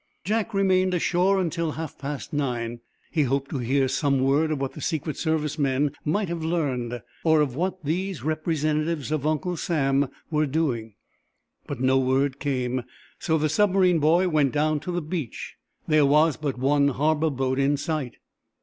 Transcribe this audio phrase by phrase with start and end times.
[0.23, 2.79] Jack remained ashore until half past nine.
[3.11, 7.03] He hoped to hear some word of what the Secret Service men might have learned,
[7.23, 10.95] or of what these representatives of Uncle Sam were doing.
[11.67, 12.81] But no word came,
[13.19, 15.53] so the submarine boy went down to the beach.
[15.87, 18.15] There was but one harbor boat in sight.